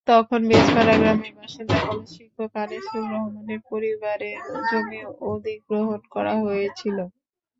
তখন 0.07 0.39
বেজপাড়া 0.49 0.95
গ্রামের 0.97 1.33
বাসিন্দা 1.37 1.77
কলেজশিক্ষক 1.81 2.51
আনিচুর 2.55 3.03
রহমানের 3.11 3.59
পরিবারের 3.69 4.37
জমি 4.67 4.99
অধিগ্রহণ 5.31 5.99
করা 6.13 6.33
হয়েছিল। 6.43 6.97